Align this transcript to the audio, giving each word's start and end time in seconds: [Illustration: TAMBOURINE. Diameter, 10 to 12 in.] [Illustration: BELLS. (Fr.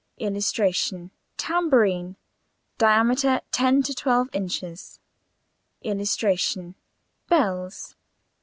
[Illustration: 0.17 1.11
TAMBOURINE. 1.37 2.15
Diameter, 2.79 3.41
10 3.51 3.83
to 3.83 3.93
12 3.93 4.29
in.] 4.33 4.49
[Illustration: 5.83 6.73
BELLS. 7.29 7.89
(Fr. 7.91 7.95